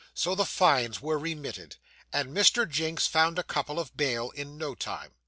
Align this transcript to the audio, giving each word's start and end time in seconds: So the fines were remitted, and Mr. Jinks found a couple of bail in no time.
So 0.15 0.33
the 0.33 0.45
fines 0.47 0.99
were 0.99 1.19
remitted, 1.19 1.75
and 2.11 2.29
Mr. 2.35 2.67
Jinks 2.67 3.05
found 3.05 3.37
a 3.37 3.43
couple 3.43 3.79
of 3.79 3.95
bail 3.95 4.31
in 4.31 4.57
no 4.57 4.73
time. 4.73 5.11